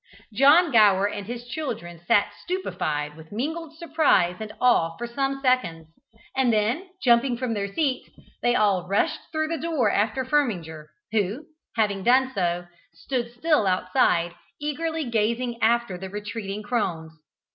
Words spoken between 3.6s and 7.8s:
surprise and awe for some seconds; and then, jumping from their